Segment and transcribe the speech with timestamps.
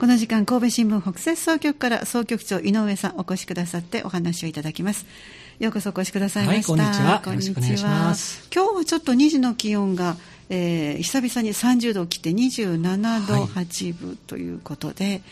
[0.00, 5.04] この時間神戸新聞北摂総局から総局長井上さんお越しくださってお話をいただきます。
[5.58, 7.20] ようこそお越しくださいました、はい、こんにちは。
[7.22, 8.14] こんにちは。
[8.50, 10.16] 今日はちょっと2時の気温が、
[10.48, 15.22] えー、久々に30度を切って27度8分ということで、はい、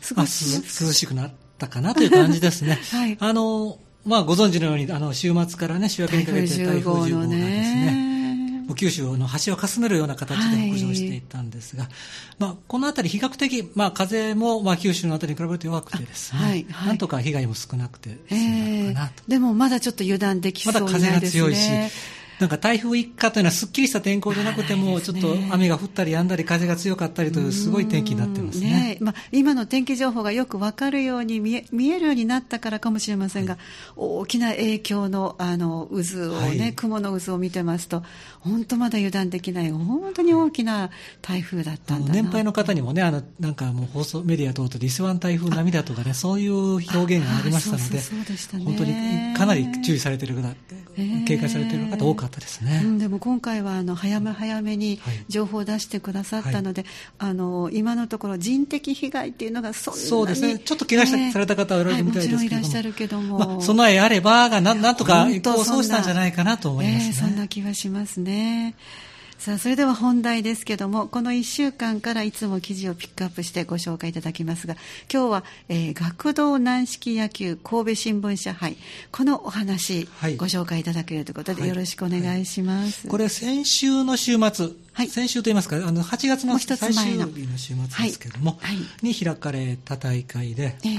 [0.00, 8.11] すごい涼しくなったかなという感じですね、 はい、あのまあご存知のようにあの週末からね週明けにかけて台風10号がですね
[8.74, 11.92] 九州の橋をかすめるような形で北上していったんですが、はい、
[12.38, 20.90] まあ、この辺り比較的、まあ、風も、まあ、九州の辺りに比べると弱くてですね、はいはい、なんとか被害も少なくて済んだかなと、えー、でもまだちょっと油断できそうですね。
[20.90, 21.70] まだ風が強いし
[22.42, 28.70] なんか台風一過というのはすっきりした天候じゃなくても、ちょっと雨が降ったりやんだり、風が強かったりという、すごい天気になってますね。
[28.70, 33.62] ね、まあ、今の天気情報がよく分かるように見え見えるようになったからかもしれませんが、はい、
[33.94, 38.02] 大きな影響のあの渦をね、はい、雲の渦を見てますと、
[38.40, 50.52] 本当まだ油断できない、本当に大きな台風だったんだ年配の方にもね、あのなんかもう放送メディア等々リスワン台風並みだとかね、そういう表現がありましたので、本当にかなり注意されている方、
[51.26, 52.82] 警戒されている方多かったですね。
[52.84, 56.82] うん、でも今回はあの早め早めに情報を出してくださったので、
[57.18, 68.74] はい、あの今のところ人的被害っていうのがそんなにそうですね、ちょっと怪我した、えー、された方はおられるみたいですけども、はい、もちろんいらっしゃるけども、まあ、備えあればがななんとか一行そうしたんじゃないかなと思います、ね、えー、そんな気はしますね。
[69.42, 74.76] さあそれでは本題ですけどもこの1週間からいつも記事をピックアップしてご紹介いただきますが
[75.12, 78.76] 今日は、えー、学童軟式野球神戸新聞社杯。
[79.10, 88.60] このお話、はい、ご紹介いただけるということで、はい、よろしくお願いします、はい、これ先週の週末、はい、先週といいますかあの8月の最終日の週末ですけども、
[89.02, 90.98] に開かれた大会で、えー、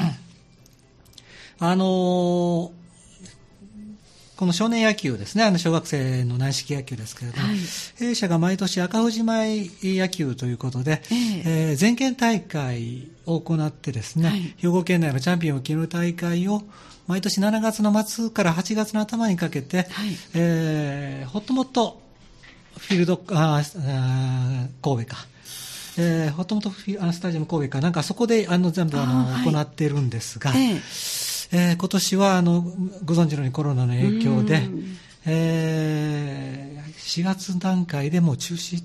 [1.60, 2.83] あのー
[4.36, 7.58] この少年野球ですね、あの小学生の軟式野球ですけれども、はい、
[7.98, 16.64] 弊社が毎年赤富士前野球ということで、えー、えー、全県大会を行ってですね、はい、兵庫県内のチャンピオンを決める大会を
[17.06, 19.88] 毎年7月の末から8月の頭にかけて、はい、
[20.34, 22.02] えー、ほっともっと
[22.80, 23.64] フィールド、ああ
[24.82, 25.28] 神戸か。
[25.96, 32.62] えー、ほっともっとフィあのスタジアム神戸か、なんかそこであの全部あの、行っているんですが、えーえー、今年はあの
[33.06, 34.64] ご存知のようにコロナの影響で、
[35.28, 38.84] えー、4月段階でも中止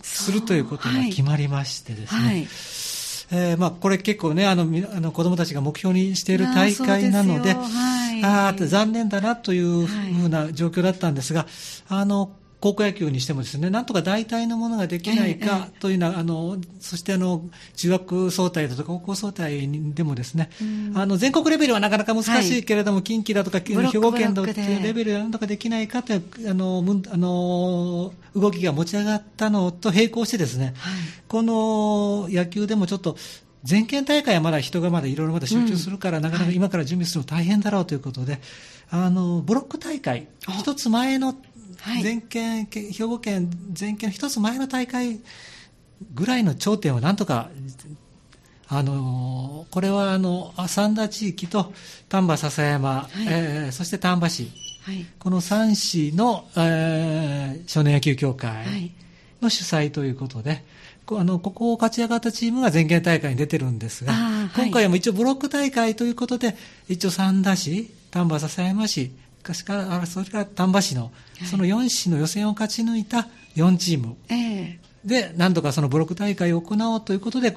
[0.00, 2.48] するということが決まりましてですね、はいはい。
[3.32, 7.54] えーまあ、これ結構ねあのあの子どもたちが目標にしている大会なので
[8.24, 11.46] ああ残念だなというふうな状況だったんですが、
[11.88, 20.50] あの高校野球にしてもですね、なんとか代替のものができないかというのは、ええ、あの、そしてあの、中学総体だとか高校総体でもですね、
[20.94, 30.94] あの、全国レベルはなかなか難しいけれども、はい、近畿だとか兵庫県だというレベルでなんとかできないかという、あの、あの、動きが持ち上がったのと並行してですね、はい、
[31.28, 33.16] この野球でもちょっと、
[33.62, 38.40] 全県大会はまだ人がまだいろいろまだ集中するから、うん、なかなか今から準備するの大変だろうということで、
[38.90, 40.28] あの、ブロック大会、
[40.58, 41.34] 一つ前の
[42.02, 45.20] 全県、兵庫県全県の一つ前の大会
[46.14, 47.50] ぐらいの頂点をなんとか、
[48.72, 51.72] あのこれはあの三田地域と
[52.08, 54.48] 丹波篠山、はい、えー、そして丹波市、
[54.82, 58.92] はい、この3市の、えー、少年野球協会
[59.42, 60.64] の主催ということで、
[61.18, 64.14] あのここを勝ち上がったチームが全県大会に出てるんですが、
[64.54, 66.54] 今回も一応ブロック大会ということで、
[66.88, 69.10] 一応三田市、丹波篠山市、
[69.42, 71.10] 昔からそれから丹波市の
[71.50, 74.16] その4市の予選を勝ち抜いた4チーム。
[75.04, 77.56] で何とかそのブロック大会を行おうということで、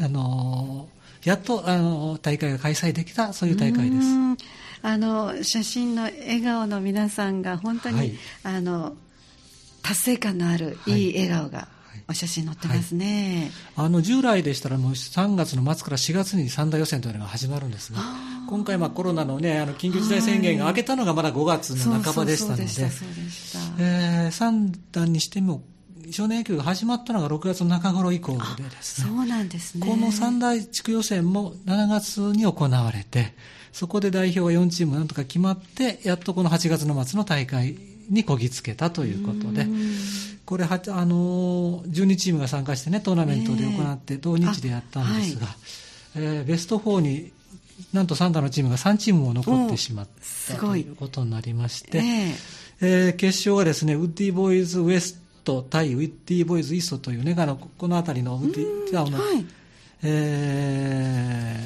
[0.00, 0.88] あの
[1.24, 4.06] やっとあの大会が開催できたそういう大会です。
[4.82, 8.14] あの写真の笑顔の皆さんが本当に、はい、
[8.44, 8.94] あの
[9.82, 11.68] 達成感のあるいい笑顔が
[12.08, 18.00] お写真載ってますね、はい、あの従来でしたらもう3月の末から4月に三大予選というのが始まるんですが
[18.48, 22.50] 今回まあコロナの,、ね、あの緊急事態宣言が明けたのがまだ5月の半ばでした。
[22.50, 22.56] の
[23.76, 25.62] で三段にしても
[26.10, 29.08] 少年野球が始まったのが6月の中頃以降でですね。
[29.08, 29.86] そうなんですね。
[29.86, 33.34] この三大地区予選も7月に行われて
[33.72, 37.76] そこで代表が4チームなんとか決まってやっとこの8月の末の大会
[38.10, 39.66] にこぎつけたということで
[40.54, 45.56] これはあの12チームが参加してねトーナメントで行って、同日でやったんですが、はい、
[46.14, 47.32] えー、ベスト4に
[47.92, 50.08] なんとサンダのチームが3チームも残ってしまっ
[50.48, 52.36] たということになりまして、えー、
[52.82, 59.44] えー、決勝はですねウッディボーイズウエスト対ウッディボーイズイーストというねあのこの辺りのウッディの、はい、
[60.04, 61.58] え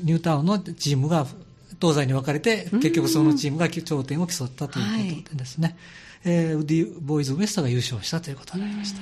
[0.00, 1.26] ー、ニュータウンのチームが
[1.80, 5.76] 東西に分かれて結局そのチームが頂点を競ったということでですね、はい
[6.24, 9.00] えー、ウディ・ボーイズ・ウエストが優勝したということになりました。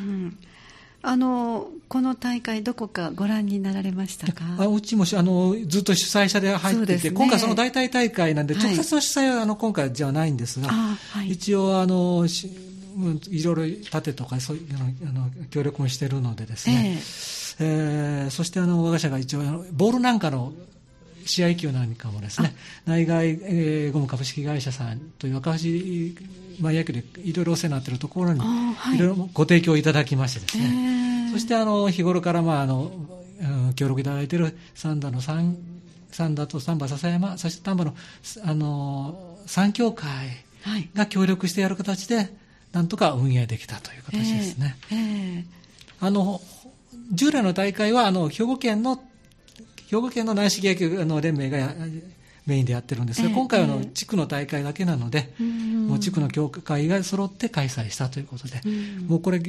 [1.02, 4.44] あのこの大会、どこかご覧になられましたか？
[4.58, 12.26] あうちもあのずっと主催者で入っていて、ね、今回、その代替大会なんで、直接の主催はあの今回じゃないんですが、はい、一応あの、
[13.30, 14.64] いろいろ盾とかそういう
[15.08, 16.98] あの協力もしているのでですね、
[17.60, 19.40] えー、えー、そしてあの我が社が一応
[19.72, 20.52] ボールなんかの
[21.30, 22.54] 試合球なんかもですね
[22.86, 25.68] 内外、えー、ゴム株式会社さんという赤橋
[26.60, 28.40] まあ、野球でいろいろお世話になっているところに
[28.94, 28.98] い。
[28.98, 32.92] ろいろご提供いただきましてですね、そしてあの日頃からまああの
[33.74, 35.56] 協力いただいている三田の三
[36.10, 37.94] 三田と三波笹山そして丹波の
[38.44, 40.10] あの三協会
[40.94, 42.28] が協力してやる形で
[42.72, 44.76] なんとか運営できたという形ですね。
[44.90, 45.38] えー。
[45.38, 46.40] えー、あの
[47.12, 49.02] 従来の大会はあの兵庫県の
[49.90, 51.74] 兵庫県の軟式野球の連盟が
[52.46, 55.32] メインでやってるんですが、今回はの地区の大会だけなので、
[55.88, 58.60] もう地区の協会が揃って開催したということで、
[59.08, 59.42] もうこれ、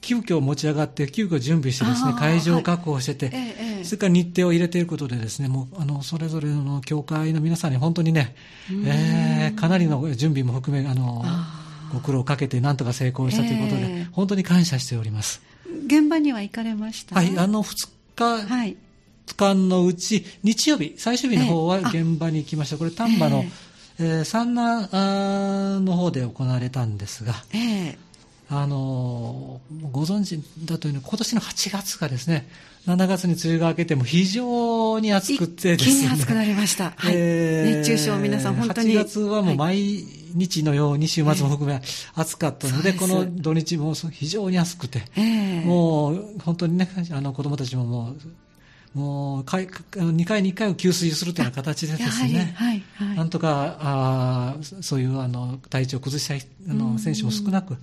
[0.00, 3.30] 急遽持ち上がって、急遽準備してですね、会場を確保してて、
[3.82, 8.34] それから日程を入れていることでですね、もうあのそれぞれの協会の皆さんに本当にね、
[8.86, 11.22] えー、かなりの準備も含め、あの
[11.92, 15.42] ご苦労をかけてなんとか成功したということで、本当に感謝しております。
[15.86, 17.14] 現場には行かれました？
[17.14, 18.76] はい、あの2日、はい、
[19.34, 22.76] 間のうち、日曜日、最終日の方は現場に行きました。
[22.76, 23.44] これ、丹波の、
[23.98, 27.96] えー、三南の方で行われたんですが、えー、
[28.50, 29.60] あの
[29.90, 32.48] ご存知だというのは、今年の8月がですね、
[32.86, 36.10] 7月に梅雨が明けても非常に暑くてですね。
[36.12, 36.92] 暑くなりました。
[36.96, 37.14] はい。
[37.16, 38.92] えー、熱中症、皆さん本当に。
[38.92, 40.04] 8月はもう毎
[40.34, 41.80] 日のように週末も含め
[42.14, 48.16] 暑かったので、はい、この土日も非常に暑くて、えー、もう本当にね、あの子供たちももう、
[48.94, 57.76] もう2回に1回を給水するというような形でですね、はいはい、なんとかあそういうあの体調を崩したいあの選手も少なく、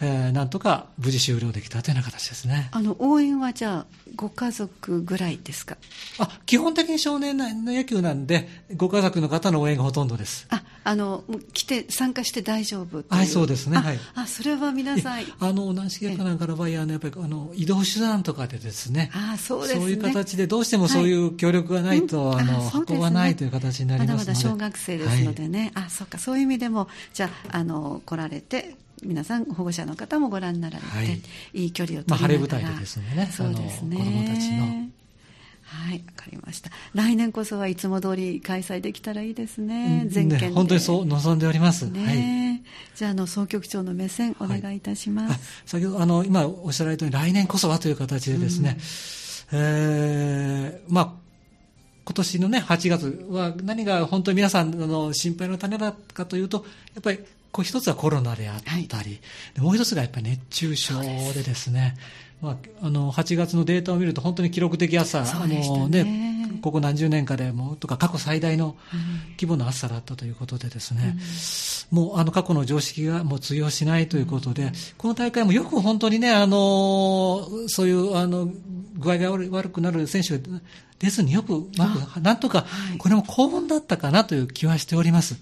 [0.00, 2.68] えー、なんとか無事終了できたというような形ですね。
[2.72, 3.86] あの応援はじゃあ、
[4.16, 5.76] ご家族ぐらいですか？
[6.18, 10.46] あ基本的に少年の野球なんで、ご家族の方の応援がほとんどです。
[10.50, 13.76] ああの来て参加して大丈夫はいそうですね。
[13.76, 13.98] はい。
[14.14, 15.22] あそれは皆さん。
[15.40, 19.10] あの軟式野球なんかの場合は、ね、やっぱりあの移動手段とかでですね。
[19.12, 19.80] あそうですね。
[19.80, 24.30] そういう形でどうしてもそういう協力がないと、はい、あの、うん、運ばないという形になりますので。
[24.30, 26.18] まだまだ小学生ですのでね、はい、あそうか。
[26.18, 31.20] そういう意味でもじゃああの来られて皆さん保護者の方もご覧になられて、はい、
[31.52, 33.96] いい距離を取りながら、まあ、晴れ舞台でですねそうですね。
[33.96, 34.95] 子どもたちの
[35.66, 36.70] はい、わかりました。
[36.94, 40.04] 来年こそはいつも通り開催できたらいいですね。
[40.06, 41.90] 全県、ね、本当にそう望んでおります。
[41.90, 42.62] ね、はい、
[42.94, 45.32] じゃあ、あの総局長の目線お願いいたします。
[45.32, 48.78] はい、先ほどあの今おっしゃられたように来年こそはという形でですね、
[49.52, 51.12] うん、えー、まあ
[52.04, 56.64] 今年のね8月は何が本当に皆さんの心配の種だかというと
[56.94, 57.18] やっぱり
[57.50, 58.98] こう一つはコロナであったり、は
[59.56, 61.96] い、もう一つがやっぱり熱中症でですね。
[62.42, 65.38] まあ、あの8月のデータを見ると本当に記録的暑さ、ね、あ
[65.78, 68.76] のね、ここ何十年かでもとか過去最大の
[69.38, 71.16] 規模の暑さだったということでですね、
[71.92, 78.50] うん、もうあの過去の常識がもう通用しないということで、うん、この大会もよく本当にね、あのそういうあの
[78.98, 80.60] 具合が悪くなる選手が
[80.98, 82.64] 出ずによく、まく、なんとか、
[82.98, 85.36] これも幸運だったかなという気はしております。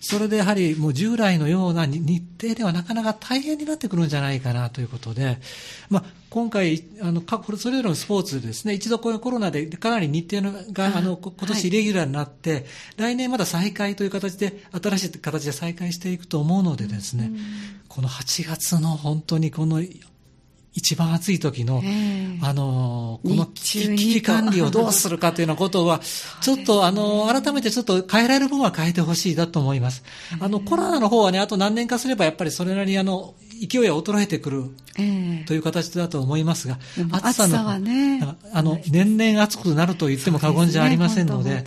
[0.00, 5.38] それでやはりもう従来のような日程ではなかなか大変になってくるんじゃないかなということで、
[5.90, 7.22] まあ、今回、あの、
[7.56, 17.30] それぞれのスポーツですね、一度このコロナでかなり日程が、あの、今年イレギュラーになって、来年まだ再開という形で、新しい形で再開していくと思うのでですね、
[17.86, 19.80] この8月の本当にこの
[20.72, 21.84] 一番暑い時の、
[22.42, 26.00] あの、この危機管理をどうするかというようなことは、
[26.42, 30.02] ちょっと、あの、改めてちょっと変えられる分は変えてほしいだと思います。
[30.40, 33.34] あの、コロナの方はね、あと何年かすればやっぱりそれなりにあの、
[33.66, 34.64] 勢いは衰えてくる
[35.46, 36.78] という形だと思いますが、
[37.10, 38.20] 暑さの、ね、
[38.52, 41.64] あの、年々暑くなると言っても過言じゃありませんので、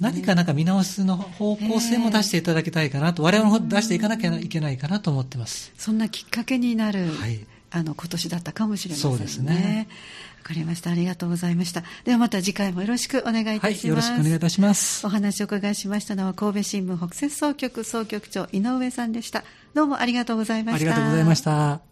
[0.00, 5.72] 何かなんか見直しの方向性も出していただきたいかなと、我々も出していかなきゃいけないかなと思ってます。
[5.76, 9.16] そんなきっかけになる、はいあの今年だったかもしれませんね。
[9.18, 9.88] そうですね。
[10.46, 10.90] わかりました。
[10.90, 11.82] ありがとうございました。
[12.04, 13.64] ではまた次回もよろしくお願いいたします。
[13.64, 15.04] はい、よろしくお願いいたします。
[15.04, 19.42] お話をお伺いしましたのは神戸新聞北摂総局総局長井上さんでした。
[19.74, 20.92] どうもありがとうございました。
[20.92, 21.85] ありがとうございました。